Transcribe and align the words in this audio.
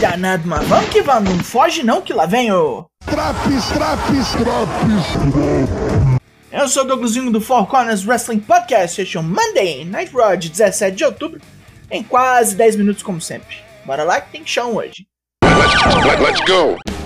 Danado, 0.00 0.48
mas 0.48 0.66
vamos 0.66 0.88
que 0.88 1.02
vamos, 1.02 1.28
não 1.28 1.44
foge 1.44 1.82
não 1.82 2.00
que 2.00 2.14
lá 2.14 2.24
vem 2.24 2.50
o... 2.50 2.86
Traps, 3.04 3.68
traps, 3.68 4.30
traps, 4.30 5.04
Eu 6.50 6.66
sou 6.68 6.84
o 6.84 6.86
Douglasinho 6.86 7.30
do 7.30 7.38
Four 7.38 7.66
Corners 7.66 8.02
Wrestling 8.06 8.40
Podcast, 8.40 9.02
este 9.02 9.18
é 9.18 9.20
o 9.20 9.22
Monday 9.22 9.84
Night 9.84 10.10
Raw 10.14 10.34
de 10.38 10.48
17 10.48 10.96
de 10.96 11.04
outubro, 11.04 11.38
em 11.90 12.02
quase 12.02 12.56
10 12.56 12.76
minutos 12.76 13.02
como 13.02 13.20
sempre. 13.20 13.58
Bora 13.84 14.04
lá 14.04 14.22
que 14.22 14.32
tem 14.32 14.46
chão 14.46 14.74
hoje. 14.74 15.06
Let, 15.44 16.18
let's 16.18 16.40
go. 16.46 16.97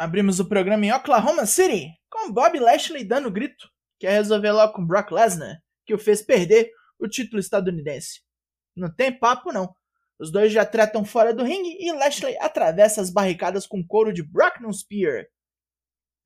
Abrimos 0.00 0.38
o 0.38 0.48
programa 0.48 0.86
em 0.86 0.92
Oklahoma 0.92 1.44
City, 1.44 1.90
com 2.08 2.30
Bob 2.30 2.56
Lashley 2.60 3.02
dando 3.02 3.32
grito. 3.32 3.68
Quer 3.98 4.12
resolver 4.12 4.52
logo 4.52 4.74
com 4.74 4.86
Brock 4.86 5.10
Lesnar, 5.10 5.60
que 5.84 5.92
o 5.92 5.98
fez 5.98 6.22
perder 6.22 6.70
o 7.00 7.08
título 7.08 7.40
estadunidense. 7.40 8.20
Não 8.76 8.94
tem 8.94 9.10
papo 9.10 9.52
não. 9.52 9.74
Os 10.16 10.30
dois 10.30 10.52
já 10.52 10.64
tratam 10.64 11.04
fora 11.04 11.34
do 11.34 11.42
ringue 11.42 11.76
e 11.80 11.90
Lashley 11.90 12.38
atravessa 12.38 13.00
as 13.00 13.10
barricadas 13.10 13.66
com 13.66 13.84
couro 13.84 14.12
de 14.12 14.22
Brock 14.22 14.60
no 14.60 14.72
Spear. 14.72 15.26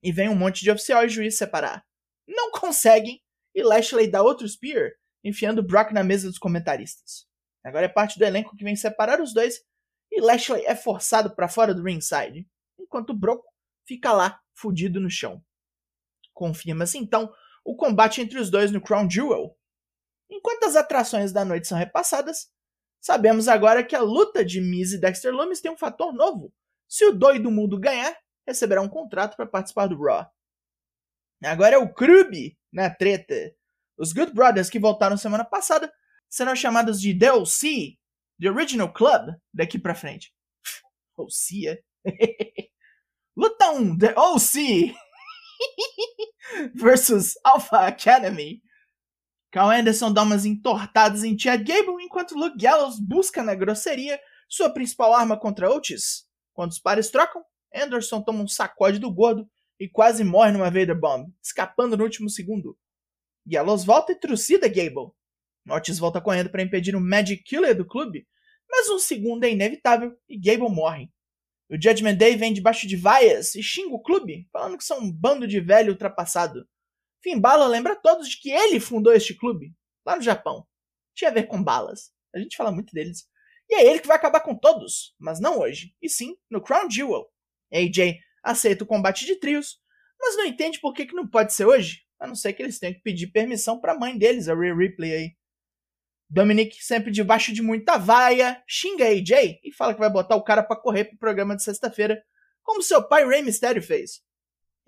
E 0.03 0.13
vem 0.13 0.29
um 0.29 0.37
monte 0.37 0.61
de 0.61 0.71
oficial 0.71 1.07
e 1.07 1.09
juiz 1.09 1.39
separar. 1.39 1.83
Não 2.29 2.51
conseguem 2.51 3.23
e 3.55 3.63
Lashley 3.63 4.07
dá 4.07 4.23
outro 4.23 4.47
Spear, 4.47 4.91
enfiando 5.25 5.63
Brock 5.63 5.93
na 5.93 6.05
mesa 6.05 6.29
dos 6.29 6.39
comentaristas. 6.39 7.27
Agora 7.65 7.87
é 7.87 7.89
parte 7.89 8.19
do 8.19 8.25
elenco 8.27 8.55
que 8.55 8.65
vem 8.65 8.77
separar 8.77 9.19
os 9.19 9.33
dois 9.33 9.63
e 10.11 10.21
Lashley 10.21 10.63
é 10.67 10.77
forçado 10.77 11.35
para 11.35 11.49
fora 11.49 11.75
do 11.75 11.83
ringside, 11.83 12.47
enquanto 12.79 13.15
Brock 13.15 13.43
fica 13.87 14.13
lá, 14.13 14.41
fudido 14.55 15.01
no 15.01 15.11
chão. 15.11 15.43
Confirma-se 16.33 16.99
então 16.99 17.33
o 17.65 17.77
combate 17.77 18.21
entre 18.21 18.39
os 18.39 18.51
dois 18.51 18.71
no 18.71 18.81
Crown 18.81 19.09
Jewel. 19.09 19.57
Enquanto 20.31 20.65
as 20.65 20.77
atrações 20.77 21.33
da 21.33 21.45
noite 21.45 21.69
são 21.69 21.79
repassadas, 21.79 22.51
sabemos 23.01 23.49
agora 23.49 23.85
que 23.85 23.95
a 23.95 24.01
luta 24.01 24.45
de 24.45 24.61
Miz 24.61 24.93
e 24.93 24.99
Dexter 24.99 25.33
Lumis 25.33 25.61
tem 25.61 25.71
um 25.71 25.77
fator 25.77 26.13
novo. 26.13 26.53
Se 26.89 27.05
o 27.05 27.13
doido 27.13 27.51
mundo 27.51 27.79
ganhar, 27.79 28.17
receberá 28.47 28.81
um 28.81 28.89
contrato 28.89 29.37
para 29.37 29.47
participar 29.47 29.87
do 29.87 30.03
Raw. 30.03 30.27
Agora 31.45 31.75
é 31.75 31.79
o 31.79 31.93
Krub 31.93 32.57
na 32.73 32.89
treta. 32.89 33.55
Os 33.97 34.13
Good 34.13 34.33
Brothers 34.33 34.71
que 34.71 34.79
voltaram 34.79 35.17
semana 35.17 35.45
passada 35.45 35.93
serão 36.29 36.57
chamados 36.57 37.01
de 37.01 37.13
DLC, 37.13 37.99
The 38.41 38.51
Original 38.51 38.93
Club, 38.93 39.35
daqui 39.53 39.79
pra 39.79 39.95
frente. 39.95 40.35
OC, 41.17 41.67
Luta 41.67 41.83
1, 43.35 43.99
The 43.99 44.15
OC 44.15 44.95
versus 46.75 47.35
Alpha 47.45 47.87
Academy. 47.87 48.63
Carl 49.51 49.71
Anderson 49.71 50.13
dá 50.13 50.23
umas 50.23 50.45
entortadas 50.45 51.25
em 51.25 51.39
Chad 51.39 51.63
Gable 51.67 52.03
enquanto 52.03 52.35
Luke 52.35 52.57
Gallows 52.59 52.99
busca 53.01 53.43
na 53.43 53.55
grosseria 53.55 54.21
sua 54.49 54.71
principal 54.71 55.15
arma 55.15 55.39
contra 55.39 55.71
Otis. 55.71 56.27
Quando 56.53 56.73
os 56.73 56.79
pares 56.79 57.11
trocam, 57.11 57.43
Anderson 57.75 58.23
toma 58.23 58.43
um 58.43 58.49
sacode 58.49 58.99
do 58.99 59.11
gordo 59.11 59.49
e 59.81 59.89
quase 59.89 60.23
morre 60.25 60.53
numa 60.53 60.71
Vader 60.71 60.99
Bomb, 60.99 61.33
escapando 61.43 61.97
no 61.97 62.05
último 62.05 62.29
segundo. 62.29 62.79
Gallows 63.47 63.85
volta 63.85 64.13
e 64.13 64.19
trucida 64.19 64.69
Gable. 64.69 65.13
Otis 65.69 65.99
volta 65.99 66.21
correndo 66.21 66.51
para 66.51 66.63
impedir 66.63 66.95
o 66.95 67.01
Magic 67.01 67.43
Killer 67.45 67.77
do 67.77 67.87
clube, 67.87 68.27
mas 68.71 68.91
um 68.91 68.99
segundo 68.99 69.45
é 69.45 69.51
inevitável 69.51 70.15
e 70.29 70.39
Gable 70.39 70.69
morre. 70.69 71.11
O 71.73 71.83
Judgment 71.83 72.17
Day 72.17 72.37
vem 72.37 72.53
debaixo 72.53 72.87
de 72.87 72.97
vaias 72.97 73.55
e 73.55 73.63
xinga 73.63 73.95
o 73.95 74.03
clube, 74.03 74.47
falando 74.53 74.77
que 74.77 74.85
são 74.85 74.99
um 74.99 75.11
bando 75.11 75.49
de 75.49 75.59
velho 75.59 75.93
ultrapassado. 75.93 76.69
Finn 77.23 77.41
Balor 77.41 77.67
lembra 77.67 77.95
a 77.95 77.97
todos 77.97 78.29
de 78.29 78.39
que 78.39 78.51
ele 78.51 78.79
fundou 78.79 79.15
este 79.15 79.33
clube, 79.35 79.75
lá 80.05 80.15
no 80.15 80.21
Japão. 80.21 80.67
Tinha 81.15 81.31
a 81.31 81.33
ver 81.33 81.45
com 81.45 81.65
balas. 81.65 82.13
A 82.35 82.39
gente 82.39 82.59
fala 82.59 82.71
muito 82.71 82.93
deles. 82.93 83.27
E 83.71 83.75
é 83.75 83.87
ele 83.87 84.01
que 84.01 84.07
vai 84.07 84.19
acabar 84.19 84.41
com 84.41 84.55
todos, 84.55 85.15
mas 85.19 85.41
não 85.41 85.61
hoje, 85.61 85.97
e 86.03 86.11
sim 86.11 86.37
no 86.51 86.61
Crown 86.61 86.91
Jewel. 86.91 87.27
AJ 87.73 88.19
aceita 88.43 88.85
o 88.85 88.87
combate 88.87 89.25
de 89.25 89.37
trios, 89.37 89.81
mas 90.21 90.37
não 90.37 90.45
entende 90.45 90.79
por 90.79 90.93
que, 90.93 91.07
que 91.07 91.15
não 91.15 91.27
pode 91.27 91.55
ser 91.55 91.65
hoje, 91.65 92.03
a 92.21 92.27
não 92.27 92.35
ser 92.35 92.53
que 92.53 92.63
eles 92.63 92.79
tenham 92.79 92.93
que 92.93 93.01
pedir 93.01 93.29
permissão 93.29 93.81
para 93.81 93.95
a 93.95 93.99
mãe 93.99 94.19
deles, 94.19 94.47
a 94.47 94.55
Rhea 94.55 94.75
Ripley 94.75 95.15
aí. 95.15 95.37
Dominic, 96.33 96.83
sempre 96.83 97.11
debaixo 97.11 97.53
de 97.53 97.61
muita 97.61 97.99
vaia, 97.99 98.65
xinga 98.67 99.05
AJ 99.05 99.61
e 99.63 99.71
fala 99.71 99.93
que 99.93 100.01
vai 100.01 100.09
botar 100.09 100.35
o 100.35 100.43
cara 100.43 100.63
para 100.63 100.81
correr 100.81 101.05
pro 101.05 101.19
programa 101.19 101.55
de 101.55 101.63
sexta-feira, 101.63 102.25
como 102.63 102.83
seu 102.83 103.07
pai 103.07 103.29
Rey 103.29 103.43
Mysterio 103.43 103.83
fez. 103.83 104.23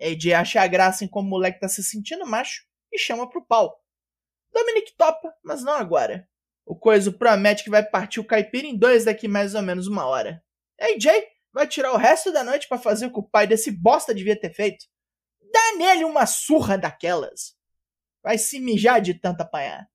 AJ 0.01 0.33
acha 0.33 0.61
a 0.63 0.65
graça 0.65 1.05
em 1.05 1.07
como 1.07 1.27
o 1.27 1.29
moleque 1.29 1.59
tá 1.59 1.69
se 1.69 1.83
sentindo 1.83 2.25
macho 2.25 2.63
e 2.91 2.97
chama 2.97 3.29
pro 3.29 3.45
pau. 3.45 3.79
Dominic 4.51 4.95
topa, 4.97 5.31
mas 5.43 5.61
não 5.61 5.73
agora. 5.73 6.27
O 6.65 6.75
coiso 6.75 7.13
promete 7.13 7.63
que 7.63 7.69
vai 7.69 7.83
partir 7.83 8.19
o 8.19 8.25
caipira 8.25 8.65
em 8.65 8.75
dois 8.75 9.05
daqui 9.05 9.27
mais 9.27 9.53
ou 9.53 9.61
menos 9.61 9.85
uma 9.85 10.07
hora. 10.07 10.43
AJ 10.81 11.05
vai 11.53 11.67
tirar 11.67 11.93
o 11.93 11.97
resto 11.97 12.31
da 12.31 12.43
noite 12.43 12.67
para 12.67 12.79
fazer 12.79 13.05
o 13.05 13.13
que 13.13 13.19
o 13.19 13.29
pai 13.29 13.45
desse 13.45 13.69
bosta 13.69 14.15
devia 14.15 14.39
ter 14.39 14.51
feito. 14.51 14.85
Dá 15.53 15.77
nele 15.77 16.05
uma 16.05 16.25
surra 16.25 16.75
daquelas. 16.75 17.55
Vai 18.23 18.39
se 18.39 18.59
mijar 18.59 18.99
de 18.99 19.13
tanto 19.13 19.41
apanhar. 19.41 19.87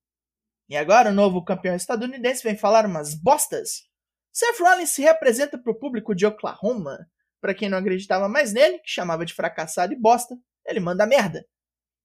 E 0.71 0.77
agora 0.77 1.09
o 1.09 1.13
novo 1.13 1.43
campeão 1.43 1.75
estadunidense 1.75 2.41
vem 2.41 2.55
falar 2.55 2.85
umas 2.85 3.13
bostas. 3.13 3.83
Seth 4.31 4.57
Rollins 4.57 4.91
se 4.91 5.01
representa 5.01 5.57
para 5.61 5.69
o 5.69 5.77
público 5.77 6.15
de 6.15 6.25
Oklahoma. 6.25 6.97
Para 7.41 7.53
quem 7.53 7.67
não 7.67 7.77
acreditava 7.77 8.29
mais 8.29 8.53
nele, 8.53 8.79
que 8.79 8.89
chamava 8.89 9.25
de 9.25 9.33
fracassado 9.33 9.91
e 9.91 9.99
bosta, 9.99 10.33
ele 10.65 10.79
manda 10.79 11.05
merda. 11.05 11.45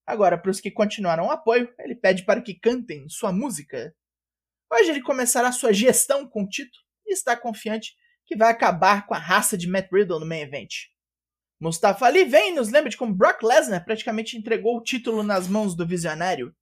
Agora, 0.04 0.37
para 0.37 0.50
os 0.50 0.60
que 0.60 0.72
continuaram 0.72 1.27
o 1.27 1.31
apoio, 1.31 1.72
ele 1.78 1.94
pede 1.94 2.25
para 2.25 2.43
que 2.43 2.59
cantem 2.59 3.09
sua 3.09 3.31
música. 3.31 3.94
Hoje 4.72 4.91
ele 4.91 5.00
começará 5.00 5.53
sua 5.53 5.72
gestão 5.72 6.28
com 6.28 6.43
o 6.43 6.48
título 6.48 6.83
e 7.06 7.12
está 7.12 7.37
confiante 7.37 7.94
que 8.25 8.37
vai 8.37 8.50
acabar 8.50 9.06
com 9.06 9.15
a 9.15 9.19
raça 9.19 9.56
de 9.56 9.69
Matt 9.69 9.93
Riddle 9.93 10.19
no 10.19 10.27
main 10.27 10.41
event. 10.41 10.72
Mustafa 11.60 12.04
Ali 12.04 12.25
vem 12.25 12.50
e 12.50 12.54
nos 12.56 12.69
lembra 12.72 12.91
de 12.91 12.97
como 12.97 13.15
Brock 13.15 13.44
Lesnar 13.44 13.84
praticamente 13.84 14.37
entregou 14.37 14.77
o 14.77 14.83
título 14.83 15.22
nas 15.22 15.47
mãos 15.47 15.77
do 15.77 15.87
visionário. 15.87 16.53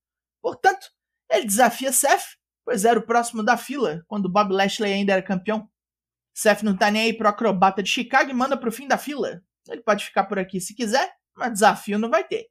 Portanto, 0.42 0.93
ele 1.30 1.46
desafia 1.46 1.92
Seth, 1.92 2.36
pois 2.64 2.84
era 2.84 2.98
o 2.98 3.06
próximo 3.06 3.42
da 3.42 3.56
fila, 3.56 4.02
quando 4.06 4.28
Bob 4.30 4.52
Lashley 4.52 4.92
ainda 4.92 5.12
era 5.12 5.22
campeão. 5.22 5.68
Seth 6.34 6.62
não 6.62 6.76
tá 6.76 6.90
nem 6.90 7.02
aí 7.02 7.12
pro 7.12 7.28
acrobata 7.28 7.82
de 7.82 7.90
Chicago 7.90 8.30
e 8.30 8.34
manda 8.34 8.56
pro 8.56 8.72
fim 8.72 8.88
da 8.88 8.98
fila. 8.98 9.42
Ele 9.68 9.82
pode 9.82 10.04
ficar 10.04 10.24
por 10.24 10.38
aqui 10.38 10.60
se 10.60 10.74
quiser, 10.74 11.14
mas 11.36 11.52
desafio 11.52 11.98
não 11.98 12.10
vai 12.10 12.24
ter. 12.24 12.48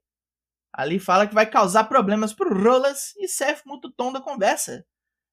Ali 0.71 0.99
fala 0.99 1.27
que 1.27 1.35
vai 1.35 1.45
causar 1.45 1.83
problemas 1.83 2.33
pro 2.33 2.53
Rolas 2.53 3.13
e 3.17 3.27
Seth 3.27 3.61
muda 3.65 3.87
o 3.87 3.91
tom 3.91 4.11
da 4.11 4.21
conversa. 4.21 4.85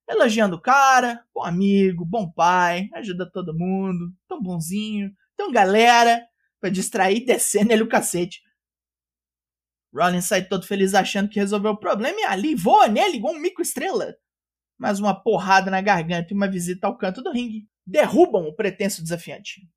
Elogiando 0.09 0.57
o 0.57 0.61
cara, 0.61 1.25
bom 1.33 1.43
amigo, 1.43 2.05
bom 2.05 2.31
pai, 2.31 2.89
ajuda 2.95 3.31
todo 3.31 3.57
mundo, 3.57 4.13
tão 4.29 4.43
bonzinho, 4.43 5.11
tão 5.37 5.51
galera, 5.53 6.21
pra 6.61 6.69
distrair 6.69 7.25
descendo 7.25 7.73
ele 7.73 7.85
o 7.85 7.89
cacete. 7.89 8.43
Rollins 9.93 10.27
sai 10.27 10.47
todo 10.47 10.67
feliz 10.67 10.95
achando 10.95 11.29
que 11.29 11.41
resolveu 11.41 11.73
o 11.73 11.79
problema 11.79 12.19
e 12.21 12.25
ali 12.25 12.55
voa 12.55 12.89
nele 12.89 13.17
igual 13.17 13.35
um 13.35 13.39
mico-estrela. 13.39 14.15
Mas 14.79 14.99
uma 14.99 15.15
porrada 15.15 15.71
na 15.71 15.81
garganta 15.81 16.33
e 16.33 16.37
uma 16.37 16.51
visita 16.51 16.87
ao 16.87 16.97
canto 16.97 17.23
do 17.23 17.33
ringue 17.33 17.69
derrubam 17.87 18.47
o 18.47 18.55
pretenso 18.55 19.03
desafiante. 19.03 19.69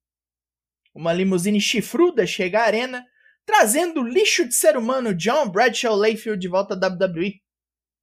Uma 0.94 1.12
limusine 1.12 1.60
chifruda 1.60 2.26
chega 2.28 2.62
à 2.62 2.66
arena, 2.66 3.06
trazendo 3.46 4.02
o 4.02 4.08
lixo 4.08 4.48
de 4.48 4.54
ser 4.54 4.78
humano 4.78 5.14
John 5.14 5.50
Bradshaw 5.50 5.96
Layfield 5.96 6.40
de 6.40 6.48
volta 6.48 6.76
à 6.76 6.78
WWE. 6.78 7.42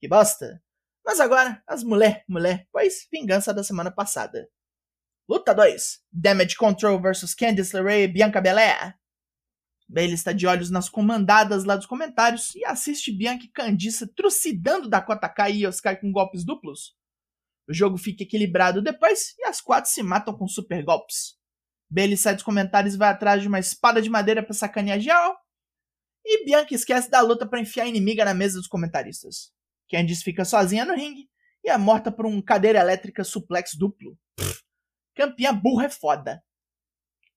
Que 0.00 0.08
bosta! 0.08 0.60
Mas 1.04 1.20
agora, 1.20 1.62
as 1.66 1.82
mulher, 1.82 2.24
mulher, 2.28 2.66
pois 2.72 3.06
vingança 3.10 3.54
da 3.54 3.62
semana 3.62 3.90
passada. 3.90 4.48
Luta 5.28 5.54
2: 5.54 6.00
Damage 6.12 6.56
Control 6.56 7.00
vs 7.00 7.34
Candice 7.34 7.74
LeRae 7.76 8.02
e 8.02 8.08
Bianca 8.08 8.40
Belair. 8.40 8.99
Bailey 9.92 10.14
está 10.14 10.32
de 10.32 10.46
olhos 10.46 10.70
nas 10.70 10.88
comandadas 10.88 11.64
lá 11.64 11.74
dos 11.74 11.84
comentários 11.84 12.54
e 12.54 12.64
assiste 12.64 13.10
Bianca 13.10 13.44
e 13.44 13.48
Candice 13.48 14.06
trucidando 14.14 14.88
Dakota 14.88 15.28
Kai 15.28 15.56
e 15.56 15.66
Oscar 15.66 16.00
com 16.00 16.12
golpes 16.12 16.44
duplos. 16.44 16.94
O 17.68 17.74
jogo 17.74 17.98
fica 17.98 18.22
equilibrado 18.22 18.80
depois 18.80 19.34
e 19.36 19.44
as 19.46 19.60
quatro 19.60 19.90
se 19.90 20.00
matam 20.00 20.32
com 20.32 20.46
super 20.46 20.84
golpes. 20.84 21.36
Bailey 21.90 22.16
sai 22.16 22.34
dos 22.34 22.44
comentários 22.44 22.94
e 22.94 22.98
vai 22.98 23.08
atrás 23.08 23.42
de 23.42 23.48
uma 23.48 23.58
espada 23.58 24.00
de 24.00 24.08
madeira 24.08 24.44
para 24.44 24.54
sacanear 24.54 25.00
geral. 25.00 25.36
E 26.24 26.44
Bianca 26.44 26.72
esquece 26.72 27.10
da 27.10 27.20
luta 27.20 27.44
para 27.44 27.60
enfiar 27.60 27.82
a 27.82 27.88
inimiga 27.88 28.24
na 28.24 28.32
mesa 28.32 28.58
dos 28.58 28.68
comentaristas. 28.68 29.52
Candice 29.90 30.22
fica 30.22 30.44
sozinha 30.44 30.84
no 30.84 30.94
ringue 30.94 31.28
e 31.64 31.68
é 31.68 31.76
morta 31.76 32.12
por 32.12 32.26
um 32.26 32.40
cadeira 32.40 32.78
elétrica 32.78 33.24
suplex 33.24 33.74
duplo. 33.74 34.16
Pff, 34.36 34.62
campeã 35.16 35.52
burra 35.52 35.86
é 35.86 35.90
foda. 35.90 36.40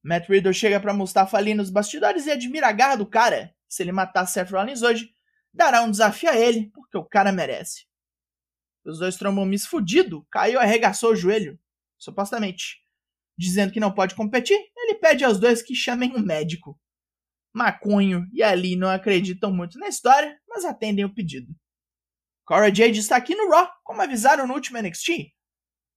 Matt 0.04 0.28
Riddle 0.28 0.54
chega 0.54 0.80
para 0.80 0.94
Mustafa 0.94 1.38
ali 1.38 1.54
nos 1.54 1.70
bastidores 1.70 2.26
e 2.26 2.32
admira 2.32 2.68
a 2.68 2.72
garra 2.74 2.98
do 2.98 3.06
cara. 3.06 3.56
Se 3.70 3.82
ele 3.82 3.92
matar 3.92 4.26
Seth 4.26 4.52
Rollins 4.52 4.82
hoje, 4.82 5.10
dará 5.54 5.82
um 5.82 5.90
desafio 5.90 6.30
a 6.30 6.38
ele, 6.38 6.70
porque 6.74 6.98
o 6.98 7.06
cara 7.06 7.32
merece. 7.32 7.86
Os 8.86 9.00
dois 9.00 9.16
trombam 9.16 9.46
Miss 9.46 9.66
fudido, 9.66 10.28
caiu 10.30 10.60
e 10.60 10.64
arregaçou 10.64 11.14
o 11.14 11.16
joelho, 11.16 11.58
supostamente. 11.98 12.84
Dizendo 13.38 13.72
que 13.72 13.80
não 13.80 13.94
pode 13.94 14.14
competir, 14.14 14.60
ele 14.76 14.96
pede 14.96 15.24
aos 15.24 15.40
dois 15.40 15.62
que 15.62 15.74
chamem 15.74 16.14
um 16.16 16.20
médico. 16.20 16.78
Maconho 17.54 18.28
e 18.34 18.44
Ali 18.44 18.76
não 18.76 18.90
acreditam 18.90 19.54
muito 19.54 19.80
na 19.80 19.88
história, 19.88 20.38
mas 20.48 20.66
atendem 20.66 21.06
o 21.06 21.14
pedido. 21.14 21.56
Cora 22.46 22.74
Jade 22.74 23.00
está 23.00 23.16
aqui 23.16 23.36
no 23.36 23.50
Raw, 23.50 23.70
como 23.84 24.02
avisaram 24.02 24.46
no 24.46 24.54
último 24.54 24.82
NXT. 24.82 25.34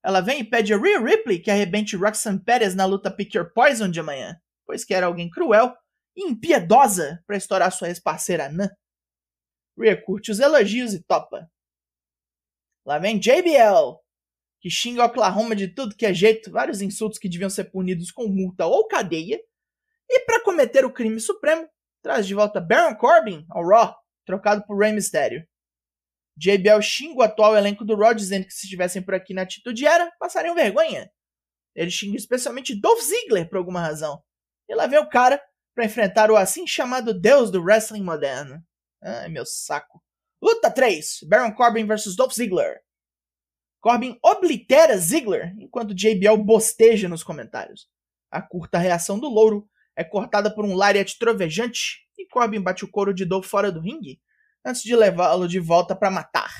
Ela 0.05 0.21
vem 0.21 0.41
e 0.41 0.45
pede 0.45 0.73
a 0.73 0.79
Rhea 0.79 1.01
Ripley 1.01 1.41
que 1.41 1.51
arrebente 1.51 1.97
Roxanne 1.97 2.43
Perez 2.43 2.75
na 2.75 2.85
luta 2.85 3.11
Pick 3.11 3.35
Your 3.35 3.53
Poison 3.53 3.89
de 3.89 4.01
amanhã, 4.01 4.41
pois 4.65 4.85
quer 4.85 5.03
alguém 5.03 5.29
cruel 5.29 5.77
e 6.17 6.29
impiedosa 6.29 7.23
para 7.27 7.37
estourar 7.37 7.73
sua 7.73 7.89
ex-parceira 7.89 8.49
Nan. 8.49 8.71
Rhea 9.79 10.01
curte 10.01 10.31
os 10.31 10.41
elogios 10.41 10.95
e 10.95 11.03
topa. 11.03 11.51
Lá 12.85 12.99
vem 12.99 13.19
JBL, 13.19 13.99
que 14.61 14.71
xinga 14.71 15.05
Oklahoma 15.05 15.55
de 15.55 15.69
tudo 15.69 15.97
que 15.97 16.07
é 16.07 16.15
jeito, 16.15 16.51
vários 16.51 16.81
insultos 16.81 17.19
que 17.19 17.29
deviam 17.29 17.51
ser 17.51 17.65
punidos 17.65 18.11
com 18.11 18.29
multa 18.29 18.67
ou 18.67 18.87
cadeia, 18.87 19.41
e 20.09 20.21
para 20.21 20.43
cometer 20.43 20.85
o 20.85 20.93
crime 20.93 21.21
supremo, 21.21 21.69
traz 22.03 22.27
de 22.27 22.35
volta 22.35 22.61
Baron 22.61 22.95
Corbin 22.97 23.45
ao 23.51 23.67
Raw, 23.67 23.97
trocado 24.25 24.65
por 24.65 24.79
Rey 24.79 24.93
Mysterio. 24.93 25.47
JBL 26.37 26.83
xinga 26.83 27.19
o 27.19 27.23
atual 27.23 27.57
elenco 27.57 27.85
do 27.85 27.97
Raw, 27.97 28.13
dizendo 28.13 28.47
que 28.47 28.53
se 28.53 28.67
estivessem 28.67 29.03
por 29.03 29.15
aqui 29.15 29.33
na 29.33 29.43
atitude 29.43 29.87
era, 29.87 30.13
passariam 30.19 30.55
vergonha. 30.55 31.11
Ele 31.75 31.91
xinga 31.91 32.17
especialmente 32.17 32.79
Dolph 32.79 33.01
Ziggler 33.01 33.49
por 33.49 33.57
alguma 33.57 33.81
razão. 33.81 34.23
E 34.69 34.75
lá 34.75 34.87
vem 34.87 34.99
o 34.99 35.09
cara 35.09 35.43
para 35.75 35.85
enfrentar 35.85 36.31
o 36.31 36.37
assim 36.37 36.67
chamado 36.67 37.19
deus 37.19 37.51
do 37.51 37.63
wrestling 37.63 38.03
moderno. 38.03 38.63
Ai, 39.03 39.29
meu 39.29 39.47
saco. 39.47 40.03
Luta 40.43 40.71
3: 40.71 41.21
Baron 41.29 41.53
Corbin 41.53 41.87
vs 41.87 42.17
Dolph 42.17 42.35
Ziggler. 42.35 42.81
Corbin 43.81 44.19
oblitera 44.23 44.97
Ziggler 44.99 45.55
enquanto 45.59 45.95
JBL 45.95 46.37
bosteja 46.39 47.09
nos 47.09 47.23
comentários. 47.23 47.89
A 48.31 48.43
curta 48.43 48.79
reação 48.79 49.19
do 49.19 49.29
louro 49.29 49.69
é 49.95 50.05
cortada 50.05 50.53
por 50.53 50.65
um 50.65 50.75
lariat 50.75 51.19
trovejante 51.19 52.07
e 52.19 52.27
Corbin 52.27 52.61
bate 52.61 52.85
o 52.85 52.91
couro 52.91 53.15
de 53.15 53.25
Dolph 53.25 53.47
fora 53.47 53.71
do 53.71 53.81
ringue 53.81 54.21
antes 54.67 54.83
de 54.83 54.97
levá-lo 54.97 55.47
de 55.47 55.61
volta 55.61 55.95
para 55.95 56.11
matar. 56.11 56.53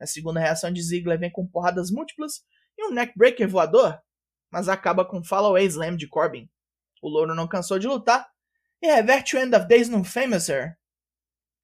A 0.00 0.06
segunda 0.06 0.40
reação 0.40 0.72
de 0.72 0.82
Ziggler 0.82 1.18
vem 1.18 1.30
com 1.30 1.46
porradas 1.46 1.90
múltiplas 1.90 2.42
e 2.78 2.86
um 2.86 2.90
neckbreaker 2.90 3.46
voador, 3.46 4.00
mas 4.50 4.66
acaba 4.66 5.04
com 5.04 5.22
follow-away 5.22 5.66
slam 5.66 5.94
de 5.94 6.08
Corbin. 6.08 6.48
O 7.02 7.08
louro 7.08 7.34
não 7.34 7.46
cansou 7.46 7.78
de 7.78 7.86
lutar 7.86 8.26
e 8.80 8.86
reverte 8.86 9.36
o 9.36 9.38
End 9.38 9.54
of 9.54 9.68
Days 9.68 9.90
num 9.90 10.02
Famouser. 10.02 10.74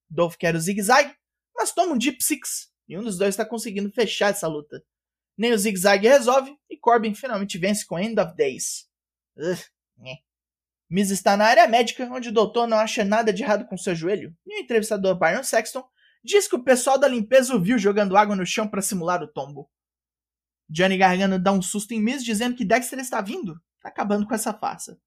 Dolph 0.08 0.36
quer 0.36 0.54
o 0.54 0.60
zigue-zague, 0.60 1.16
mas 1.56 1.72
toma 1.72 1.94
um 1.94 1.98
Deep 1.98 2.22
Six 2.22 2.70
e 2.86 2.98
um 2.98 3.02
dos 3.02 3.16
dois 3.16 3.30
está 3.30 3.44
conseguindo 3.44 3.90
fechar 3.90 4.30
essa 4.30 4.46
luta. 4.46 4.84
Nem 5.36 5.52
o 5.52 5.58
zigue-zague 5.58 6.06
resolve 6.06 6.54
e 6.68 6.76
Corbin 6.76 7.14
finalmente 7.14 7.56
vence 7.56 7.86
com 7.86 7.98
End 7.98 8.20
of 8.20 8.36
Days. 8.36 8.86
Ugh, 9.38 10.20
Miz 10.90 11.10
está 11.10 11.36
na 11.36 11.46
área 11.46 11.68
médica, 11.68 12.10
onde 12.10 12.30
o 12.30 12.32
doutor 12.32 12.66
não 12.66 12.76
acha 12.76 13.04
nada 13.04 13.32
de 13.32 13.44
errado 13.44 13.64
com 13.66 13.76
seu 13.76 13.94
joelho, 13.94 14.36
e 14.44 14.56
o 14.56 14.60
entrevistador 14.60 15.16
Byron 15.16 15.44
Sexton 15.44 15.88
diz 16.24 16.48
que 16.48 16.56
o 16.56 16.64
pessoal 16.64 16.98
da 16.98 17.06
limpeza 17.06 17.54
o 17.54 17.62
viu 17.62 17.78
jogando 17.78 18.16
água 18.16 18.34
no 18.34 18.44
chão 18.44 18.66
para 18.66 18.82
simular 18.82 19.22
o 19.22 19.28
tombo. 19.28 19.70
Johnny 20.68 20.98
Gargano 20.98 21.38
dá 21.38 21.52
um 21.52 21.62
susto 21.62 21.94
em 21.94 22.02
Miz 22.02 22.24
dizendo 22.24 22.56
que 22.56 22.64
Dexter 22.64 22.98
está 22.98 23.20
vindo, 23.20 23.54
tá 23.80 23.88
acabando 23.88 24.26
com 24.26 24.34
essa 24.34 24.52
farsa. 24.52 25.00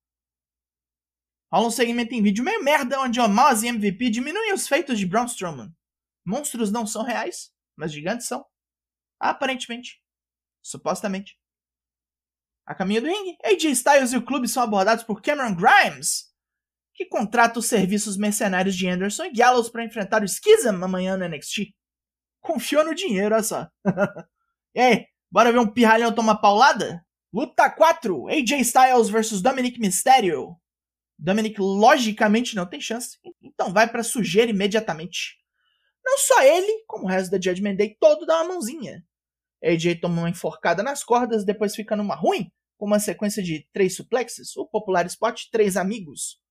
Rola 1.52 1.68
um 1.68 1.72
segmento 1.72 2.16
em 2.16 2.24
vídeo 2.24 2.44
meio 2.44 2.64
merda 2.64 3.00
onde 3.02 3.20
Omos 3.20 3.62
e 3.62 3.68
MVP 3.68 4.10
diminuem 4.10 4.54
os 4.54 4.68
feitos 4.68 4.98
de 4.98 5.06
Braun 5.06 5.26
Strowman. 5.26 5.72
Monstros 6.26 6.72
não 6.72 6.88
são 6.88 7.04
reais, 7.04 7.54
mas 7.76 7.92
gigantes 7.92 8.26
são. 8.26 8.46
Aparentemente. 9.20 10.02
Supostamente. 10.62 11.38
A 12.66 12.74
caminho 12.74 13.02
do 13.02 13.08
ringue, 13.08 13.38
AJ 13.44 13.66
Styles 13.72 14.14
e 14.14 14.18
o 14.18 14.26
clube 14.26 14.48
são 14.48 14.64
abordados 14.64 15.04
por 15.04 15.22
Cameron 15.22 15.56
Grimes, 15.56 16.32
que 16.94 17.06
contrata 17.06 17.60
os 17.60 17.66
serviços 17.66 18.16
mercenários 18.16 18.76
de 18.76 18.88
Anderson 18.88 19.26
e 19.26 19.34
Gallows 19.34 19.70
para 19.70 19.84
enfrentar 19.84 20.24
o 20.24 20.28
Schism 20.28 20.84
amanhã 20.84 21.18
no 21.18 21.28
NXT. 21.28 21.74
Confiou 22.40 22.86
no 22.86 22.96
dinheiro, 22.96 23.36
olha 23.36 23.44
só. 23.44 23.68
e 24.76 24.80
aí, 24.80 25.06
bora 25.30 25.52
ver 25.52 25.60
um 25.60 25.68
pirralhão 25.68 26.14
tomar 26.14 26.36
paulada? 26.36 27.06
Luta 27.34 27.70
4: 27.70 28.28
AJ 28.30 28.52
Styles 28.62 29.10
vs 29.10 29.42
Dominic 29.42 29.80
Mysterio. 29.80 30.56
Dominic 31.18 31.60
logicamente 31.60 32.56
não 32.56 32.66
tem 32.66 32.80
chance, 32.80 33.18
então 33.42 33.72
vai 33.74 33.90
para 33.90 34.04
sujeira 34.04 34.52
imediatamente. 34.52 35.38
Não 36.04 36.18
só 36.18 36.42
ele, 36.44 36.84
como 36.86 37.06
o 37.06 37.08
resto 37.08 37.32
da 37.32 37.40
Judgment 37.42 37.76
Day 37.76 37.96
todo 38.00 38.26
dá 38.26 38.42
uma 38.42 38.54
mãozinha. 38.54 39.04
AJ 39.64 40.02
toma 40.02 40.22
uma 40.22 40.30
enforcada 40.30 40.84
nas 40.84 41.04
cordas, 41.04 41.46
depois 41.46 41.76
fica 41.76 41.96
numa 41.96 42.16
ruim, 42.16 42.52
com 42.78 42.86
uma 42.86 43.00
sequência 43.00 43.42
de 43.42 43.68
três 43.72 43.96
suplexes, 43.96 44.56
o 44.58 44.66
popular 44.66 45.06
spot 45.06 45.46
Três 45.52 45.78
Amigos. 45.78 46.42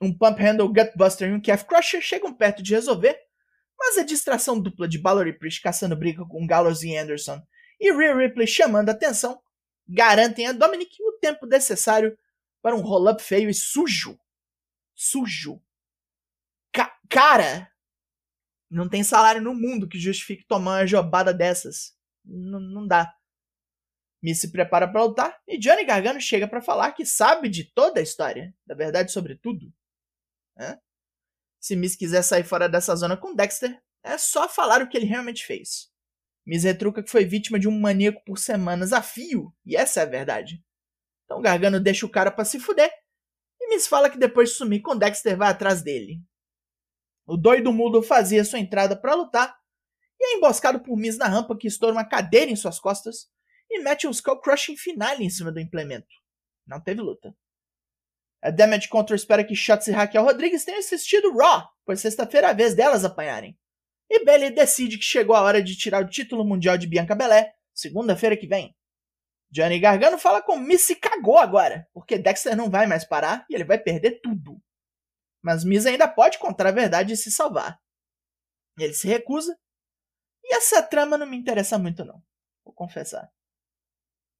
Um 0.00 0.16
pump 0.16 0.40
handle 0.40 0.72
gutbuster 0.72 1.30
e 1.30 1.32
um 1.32 1.40
calf 1.40 1.64
crusher 1.64 2.02
chegam 2.02 2.34
perto 2.34 2.62
de 2.62 2.74
resolver, 2.74 3.18
mas 3.78 3.96
a 3.98 4.02
distração 4.02 4.60
dupla 4.60 4.86
de 4.86 4.98
Balor 4.98 5.26
e 5.26 5.32
Priest 5.32 5.62
caçando 5.62 5.96
briga 5.96 6.24
com 6.26 6.46
Gallows 6.46 6.82
e 6.82 6.96
Anderson 6.96 7.40
e 7.80 7.90
Rhea 7.92 8.14
Ripley 8.14 8.46
chamando 8.46 8.90
atenção 8.90 9.40
garantem 9.88 10.46
a 10.46 10.52
Dominic 10.52 11.02
o 11.02 11.18
tempo 11.18 11.46
necessário 11.46 12.16
para 12.62 12.76
um 12.76 12.80
roll-up 12.80 13.22
feio 13.22 13.48
e 13.48 13.54
sujo. 13.54 14.18
Sujo. 14.94 15.60
Ca 16.72 16.94
cara, 17.08 17.70
não 18.70 18.88
tem 18.88 19.02
salário 19.02 19.40
no 19.40 19.54
mundo 19.54 19.88
que 19.88 19.98
justifique 19.98 20.46
tomar 20.46 20.80
uma 20.80 20.86
jobada 20.86 21.34
dessas 21.34 21.98
não 22.24 22.86
dá. 22.86 23.14
Miss 24.22 24.40
se 24.40 24.52
prepara 24.52 24.86
para 24.86 25.02
lutar 25.02 25.40
e 25.48 25.58
Johnny 25.58 25.84
Gargano 25.84 26.20
chega 26.20 26.46
para 26.46 26.60
falar 26.60 26.92
que 26.92 27.06
sabe 27.06 27.48
de 27.48 27.64
toda 27.64 28.00
a 28.00 28.02
história, 28.02 28.54
da 28.66 28.74
verdade 28.74 29.12
sobre 29.12 29.34
tudo. 29.36 29.72
É? 30.58 30.78
Se 31.58 31.74
Miss 31.74 31.96
quiser 31.96 32.22
sair 32.22 32.44
fora 32.44 32.68
dessa 32.68 32.94
zona 32.94 33.16
com 33.16 33.34
Dexter, 33.34 33.80
é 34.02 34.18
só 34.18 34.48
falar 34.48 34.82
o 34.82 34.88
que 34.88 34.96
ele 34.96 35.06
realmente 35.06 35.44
fez. 35.44 35.90
Miss 36.46 36.64
retruca 36.64 37.02
que 37.02 37.10
foi 37.10 37.24
vítima 37.24 37.58
de 37.58 37.68
um 37.68 37.80
maníaco 37.80 38.22
por 38.24 38.38
semanas 38.38 38.92
a 38.92 39.02
fio, 39.02 39.54
e 39.64 39.76
essa 39.76 40.00
é 40.00 40.02
a 40.02 40.06
verdade. 40.06 40.62
Então 41.24 41.40
Gargano 41.40 41.80
deixa 41.80 42.04
o 42.04 42.10
cara 42.10 42.30
para 42.30 42.44
se 42.44 42.58
fuder, 42.58 42.90
e 43.60 43.68
Miss 43.68 43.86
fala 43.86 44.10
que 44.10 44.18
depois 44.18 44.50
de 44.50 44.56
sumir 44.56 44.80
com 44.80 44.96
Dexter 44.96 45.36
vai 45.36 45.50
atrás 45.50 45.82
dele. 45.82 46.22
O 47.26 47.36
doido 47.36 47.72
mudo 47.72 48.02
fazia 48.02 48.44
sua 48.44 48.58
entrada 48.58 49.00
para 49.00 49.14
lutar 49.14 49.59
e 50.20 50.34
é 50.34 50.36
emboscado 50.36 50.80
por 50.80 50.96
Miz 50.96 51.16
na 51.16 51.26
rampa 51.26 51.56
que 51.56 51.66
estoura 51.66 51.94
uma 51.94 52.04
cadeira 52.04 52.50
em 52.50 52.56
suas 52.56 52.78
costas 52.78 53.28
e 53.70 53.80
mete 53.80 54.06
um 54.06 54.10
Skull 54.10 54.40
Crushing 54.40 54.76
finale 54.76 55.24
em 55.24 55.30
cima 55.30 55.50
do 55.50 55.58
implemento. 55.58 56.08
Não 56.66 56.80
teve 56.80 57.00
luta. 57.00 57.34
A 58.42 58.50
Damage 58.50 58.88
Control 58.88 59.16
espera 59.16 59.44
que 59.44 59.54
Shots 59.54 59.88
e 59.88 59.92
Raquel 59.92 60.24
Rodrigues 60.24 60.64
tenham 60.64 60.78
assistido 60.78 61.36
Raw, 61.36 61.68
pois 61.84 62.00
sexta-feira 62.00 62.48
é 62.48 62.50
a 62.50 62.54
vez 62.54 62.74
delas 62.74 63.04
apanharem. 63.04 63.58
E 64.08 64.24
Bailey 64.24 64.50
decide 64.50 64.98
que 64.98 65.04
chegou 65.04 65.36
a 65.36 65.42
hora 65.42 65.62
de 65.62 65.76
tirar 65.76 66.02
o 66.02 66.08
título 66.08 66.44
mundial 66.44 66.76
de 66.76 66.86
Bianca 66.86 67.14
Belé, 67.14 67.52
segunda-feira 67.72 68.36
que 68.36 68.46
vem. 68.46 68.74
Johnny 69.50 69.78
Gargano 69.78 70.18
fala 70.18 70.42
com 70.42 70.56
Miz 70.56 70.82
se 70.82 70.96
cagou 70.96 71.38
agora, 71.38 71.88
porque 71.92 72.18
Dexter 72.18 72.56
não 72.56 72.70
vai 72.70 72.86
mais 72.86 73.04
parar 73.04 73.44
e 73.48 73.54
ele 73.54 73.64
vai 73.64 73.78
perder 73.78 74.20
tudo. 74.22 74.60
Mas 75.42 75.64
Miz 75.64 75.86
ainda 75.86 76.06
pode 76.08 76.38
contar 76.38 76.66
a 76.66 76.72
verdade 76.72 77.12
e 77.12 77.16
se 77.16 77.30
salvar. 77.30 77.78
Ele 78.78 78.94
se 78.94 79.06
recusa 79.06 79.56
e 80.50 80.54
essa 80.54 80.82
trama 80.82 81.16
não 81.16 81.26
me 81.26 81.36
interessa 81.36 81.78
muito, 81.78 82.04
não. 82.04 82.20
Vou 82.64 82.74
confessar. 82.74 83.30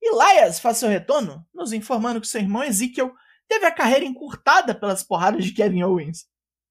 Elias 0.02 0.58
faz 0.58 0.78
seu 0.78 0.88
retorno, 0.88 1.46
nos 1.54 1.72
informando 1.72 2.20
que 2.20 2.26
seu 2.26 2.40
irmão 2.40 2.64
Ezekiel 2.64 3.14
teve 3.46 3.64
a 3.64 3.72
carreira 3.74 4.04
encurtada 4.04 4.74
pelas 4.74 5.04
porradas 5.04 5.44
de 5.44 5.52
Kevin 5.52 5.84
Owens. 5.84 6.26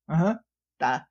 Aham, 0.10 0.31
uhum, 0.31 0.39
tá. 0.77 1.08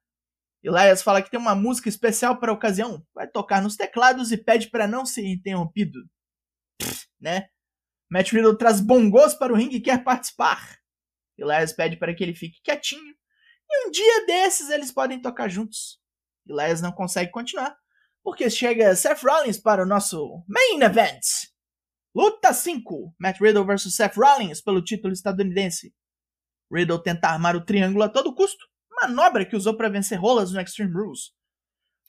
Elias 0.62 1.02
fala 1.02 1.22
que 1.22 1.30
tem 1.30 1.40
uma 1.40 1.54
música 1.54 1.88
especial 1.88 2.38
para 2.38 2.50
a 2.52 2.54
ocasião, 2.54 3.02
vai 3.14 3.26
tocar 3.26 3.62
nos 3.62 3.76
teclados 3.76 4.30
e 4.30 4.36
pede 4.36 4.68
para 4.68 4.86
não 4.86 5.06
ser 5.06 5.24
interrompido. 5.24 6.00
Pff, 6.78 7.06
né? 7.18 7.48
Matt 8.10 8.32
Riddle 8.32 8.58
traz 8.58 8.80
bongos 8.80 9.34
para 9.34 9.52
o 9.52 9.56
ringue 9.56 9.76
e 9.76 9.80
quer 9.80 10.04
participar. 10.04 10.78
Elias 11.38 11.72
pede 11.72 11.96
para 11.96 12.14
que 12.14 12.22
ele 12.22 12.34
fique 12.34 12.60
quietinho. 12.62 13.14
E 13.70 13.86
um 13.86 13.90
dia 13.90 14.26
desses 14.26 14.68
eles 14.68 14.90
podem 14.90 15.20
tocar 15.20 15.48
juntos. 15.48 16.00
Elias 16.46 16.82
não 16.82 16.90
consegue 16.90 17.30
continuar, 17.30 17.76
porque 18.28 18.50
chega 18.50 18.94
Seth 18.94 19.22
Rollins 19.22 19.56
para 19.56 19.82
o 19.82 19.86
nosso 19.86 20.44
Main 20.46 20.82
Event. 20.82 21.22
Luta 22.14 22.52
5: 22.52 23.14
Matt 23.18 23.40
Riddle 23.40 23.64
vs 23.64 23.96
Seth 23.96 24.16
Rollins 24.16 24.60
pelo 24.60 24.84
título 24.84 25.14
estadunidense. 25.14 25.94
Riddle 26.70 27.02
tenta 27.02 27.28
armar 27.28 27.56
o 27.56 27.64
triângulo 27.64 28.04
a 28.04 28.08
todo 28.10 28.34
custo, 28.34 28.66
manobra 29.00 29.46
que 29.46 29.56
usou 29.56 29.74
para 29.78 29.88
vencer 29.88 30.20
rolas 30.20 30.52
no 30.52 30.60
Extreme 30.60 30.92
Rules. 30.92 31.32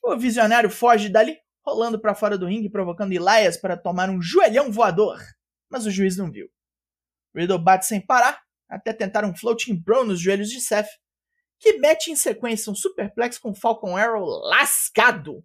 O 0.04 0.18
visionário 0.18 0.70
foge 0.70 1.08
dali, 1.08 1.38
rolando 1.66 1.98
para 1.98 2.14
fora 2.14 2.38
do 2.38 2.48
ringue, 2.48 2.70
provocando 2.70 3.14
Elias 3.14 3.56
para 3.56 3.78
tomar 3.78 4.10
um 4.10 4.22
joelhão 4.22 4.74
voador, 4.74 5.22
mas 5.72 5.86
o 5.86 5.92
juiz 5.92 6.18
não 6.18 6.30
viu. 6.30 6.50
Riddle 7.34 7.64
bate 7.64 7.86
sem 7.86 8.06
parar, 8.06 8.42
até 8.70 8.92
tentar 8.92 9.24
um 9.24 9.34
floating 9.34 9.82
bro 9.82 10.04
nos 10.04 10.20
joelhos 10.20 10.50
de 10.50 10.60
Seth, 10.60 10.90
que 11.58 11.78
mete 11.78 12.12
em 12.12 12.16
sequência 12.18 12.70
um 12.70 12.76
superplex 12.76 13.38
com 13.38 13.56
Falcon 13.56 13.96
Arrow 13.96 14.26
lascado 14.50 15.42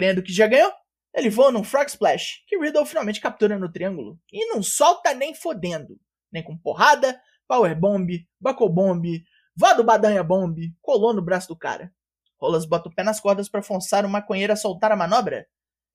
Crendo 0.00 0.22
que 0.22 0.32
já 0.32 0.46
ganhou, 0.46 0.72
ele 1.14 1.28
voa 1.28 1.52
num 1.52 1.62
Frog 1.62 1.86
Splash, 1.86 2.42
que 2.46 2.56
Riddle 2.56 2.86
finalmente 2.86 3.20
captura 3.20 3.58
no 3.58 3.70
triângulo, 3.70 4.18
e 4.32 4.46
não 4.46 4.62
solta 4.62 5.12
nem 5.12 5.34
fodendo, 5.34 6.00
nem 6.32 6.42
com 6.42 6.56
porrada, 6.56 7.20
Buckle 7.46 8.70
Bomb, 8.70 9.22
Vá 9.54 9.74
do 9.74 9.84
Badanha 9.84 10.24
Bomb, 10.24 10.56
colou 10.80 11.12
no 11.12 11.20
braço 11.20 11.48
do 11.48 11.54
cara. 11.54 11.92
Rolas 12.40 12.64
bota 12.64 12.88
o 12.88 12.94
pé 12.94 13.02
nas 13.02 13.20
cordas 13.20 13.46
para 13.46 13.60
forçar 13.60 14.06
o 14.06 14.08
maconheiro 14.08 14.54
a 14.54 14.56
soltar 14.56 14.90
a 14.90 14.96
manobra. 14.96 15.46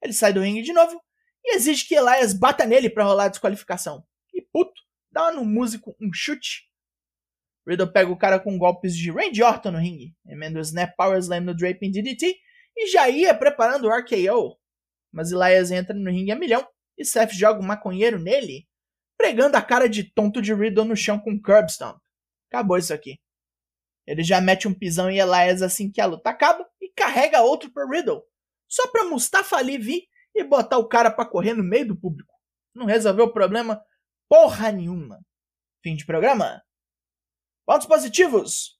Ele 0.04 0.14
sai 0.14 0.32
do 0.32 0.42
ringue 0.42 0.62
de 0.62 0.72
novo 0.72 1.02
e 1.44 1.56
exige 1.56 1.88
que 1.88 1.96
Elias 1.96 2.32
bata 2.32 2.64
nele 2.64 2.92
para 2.92 3.06
rolar 3.06 3.24
a 3.26 3.30
desqualificação. 3.30 4.06
E 4.32 4.40
puto, 4.40 4.84
dá 5.12 5.32
no 5.32 5.44
músico 5.44 5.96
um 6.00 6.14
chute. 6.14 6.70
Riddle 7.68 7.92
pega 7.92 8.12
o 8.12 8.18
cara 8.18 8.40
com 8.40 8.56
golpes 8.56 8.96
de 8.96 9.10
Randy 9.10 9.42
Orton 9.42 9.72
no 9.72 9.80
ringue, 9.80 10.16
emenda 10.28 10.60
o 10.60 10.62
Snap 10.62 10.96
Power 10.96 11.18
Slam 11.18 11.42
no 11.42 11.56
Draping 11.56 11.90
DDT 11.90 12.46
e 12.76 12.88
já 12.88 13.10
ia 13.10 13.34
preparando 13.34 13.88
o 13.88 13.92
RKO. 13.92 14.60
Mas 15.12 15.32
Elias 15.32 15.72
entra 15.72 15.96
no 15.96 16.10
ringue 16.10 16.32
a 16.32 16.36
milhão 16.36 16.68
e 16.98 17.06
Seth 17.06 17.32
joga 17.32 17.60
um 17.60 17.66
maconheiro 17.66 18.20
nele, 18.20 18.68
pregando 19.18 19.58
a 19.58 19.62
cara 19.62 19.88
de 19.88 20.04
tonto 20.04 20.42
de 20.42 20.54
Riddle 20.54 20.86
no 20.86 20.96
chão 20.96 21.20
com 21.20 21.32
um 21.32 21.42
curb 21.42 21.70
stomp. 21.70 21.98
Acabou 22.52 22.78
isso 22.78 22.94
aqui. 22.94 23.20
Ele 24.06 24.24
já 24.24 24.40
mete 24.40 24.68
um 24.68 24.74
pisão 24.74 25.10
em 25.10 25.20
Elias 25.20 25.62
assim 25.62 25.92
que 25.92 26.00
a 26.00 26.06
luta 26.06 26.30
acaba 26.30 26.68
e 26.82 26.92
carrega 26.94 27.42
outro 27.42 27.72
para 27.72 27.90
Riddle, 27.90 28.24
só 28.68 28.88
pra 28.92 29.06
Mustafa 29.06 29.58
Ali 29.58 29.78
vir 29.78 30.08
e 30.34 30.44
botar 30.44 30.78
o 30.78 30.88
cara 30.88 31.10
para 31.10 31.30
correr 31.30 31.54
no 31.54 31.64
meio 31.64 31.88
do 31.88 32.00
público. 32.00 32.34
Não 32.74 32.86
resolveu 32.86 33.26
o 33.26 33.34
problema 33.34 33.82
porra 34.30 34.72
nenhuma. 34.72 35.26
Fim 35.82 35.96
de 35.96 36.06
programa. 36.06 36.62
Pontos 37.66 37.88
positivos. 37.88 38.75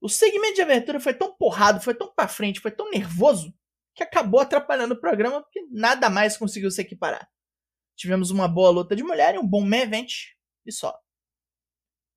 O 0.00 0.08
segmento 0.08 0.54
de 0.54 0.62
abertura 0.62 0.98
foi 0.98 1.12
tão 1.12 1.36
porrado, 1.36 1.80
foi 1.80 1.94
tão 1.94 2.12
pra 2.12 2.26
frente, 2.26 2.60
foi 2.60 2.70
tão 2.70 2.90
nervoso, 2.90 3.54
que 3.94 4.02
acabou 4.02 4.40
atrapalhando 4.40 4.94
o 4.94 5.00
programa 5.00 5.42
porque 5.42 5.60
nada 5.70 6.08
mais 6.08 6.36
conseguiu 6.36 6.70
se 6.70 6.80
equiparar. 6.80 7.28
Tivemos 7.96 8.30
uma 8.30 8.48
boa 8.48 8.70
luta 8.70 8.96
de 8.96 9.02
mulher 9.02 9.34
e 9.34 9.38
um 9.38 9.46
bom 9.46 9.60
main 9.60 9.82
event 9.82 10.10
e 10.64 10.72
só. 10.72 10.98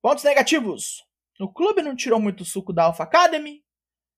Pontos 0.00 0.24
negativos. 0.24 1.04
O 1.38 1.52
clube 1.52 1.82
não 1.82 1.94
tirou 1.94 2.18
muito 2.18 2.44
suco 2.44 2.72
da 2.72 2.84
Alpha 2.84 3.02
Academy. 3.02 3.62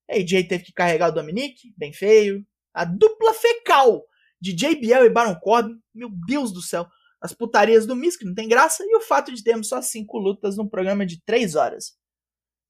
AJ 0.09 0.47
teve 0.47 0.65
que 0.65 0.73
carregar 0.73 1.09
o 1.09 1.15
Dominique, 1.15 1.75
bem 1.77 1.93
feio. 1.93 2.47
A 2.73 2.85
dupla 2.85 3.35
fecal 3.35 4.05
de 4.41 4.53
JBL 4.53 5.07
e 5.07 5.11
Baron 5.11 5.35
Corbin, 5.41 5.81
meu 5.95 6.11
Deus 6.27 6.53
do 6.53 6.63
céu. 6.63 6.87
As 7.21 7.33
putarias 7.33 7.87
do 7.87 7.97
Miss, 7.97 8.17
que 8.17 8.25
não 8.25 8.35
tem 8.35 8.47
graça, 8.47 8.85
e 8.85 8.97
o 8.97 9.01
fato 9.01 9.35
de 9.35 9.43
termos 9.43 9.69
só 9.69 9.81
cinco 9.81 10.19
lutas 10.19 10.57
num 10.57 10.69
programa 10.69 11.05
de 11.05 11.21
três 11.25 11.55
horas. 11.57 11.99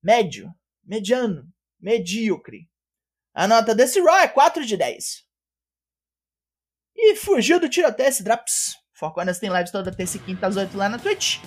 Médio, 0.03 0.51
mediano, 0.87 1.45
medíocre. 1.81 2.69
A 3.35 3.47
nota 3.47 3.75
desse 3.75 4.01
Raw 4.01 4.19
é 4.19 4.29
4 4.29 4.65
de 4.65 4.77
10. 4.77 5.25
E 6.97 7.17
fugiu 7.17 7.61
do 7.61 7.69
tiroteio 7.69 8.09
esse 8.09 8.23
Draps. 8.23 8.77
Foconas 8.95 9.39
tem 9.39 9.51
lives 9.51 9.71
toda 9.71 9.95
terça 9.95 10.17
e 10.17 10.21
quinta 10.21 10.47
às 10.47 10.57
8 10.57 10.75
lá 10.77 10.89
na 10.89 10.99
Twitch. 10.99 11.39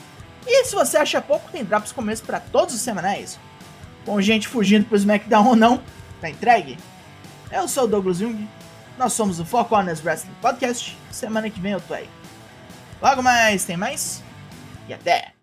E 0.46 0.66
se 0.66 0.76
você 0.76 0.98
acha 0.98 1.22
pouco, 1.22 1.52
tem 1.52 1.64
drops 1.64 1.92
como 1.92 2.12
esse 2.12 2.22
para 2.22 2.40
todos 2.40 2.76
os 2.76 2.82
semanais. 2.82 3.40
Com 4.06 4.22
gente 4.22 4.48
fugindo 4.48 4.86
pro 4.86 4.96
SmackDown 4.96 5.48
ou 5.48 5.56
não, 5.56 5.84
tá 6.22 6.30
entregue? 6.30 6.78
Eu 7.52 7.68
sou 7.68 7.86
o 7.86 7.88
Douglas 7.88 8.18
Jung, 8.18 8.48
nós 8.98 9.14
somos 9.14 9.40
o 9.40 9.46
Four 9.46 9.66
Corners 9.66 10.04
Wrestling 10.04 10.36
Podcast. 10.42 10.96
Semana 11.12 11.50
que 11.50 11.60
vem 11.60 11.74
eu 11.74 11.82
tô 11.82 11.94
aí. 11.94 12.10
Logo 13.02 13.24
mais, 13.24 13.66
tem 13.66 13.78
mais? 13.78 14.24
E 14.88 14.94
até! 14.94 15.34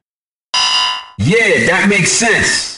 Yeah, 1.21 1.67
that 1.67 1.89
makes 1.89 2.11
sense! 2.11 2.76